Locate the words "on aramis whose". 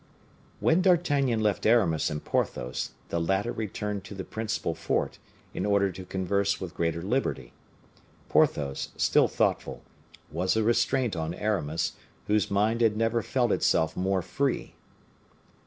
11.15-12.49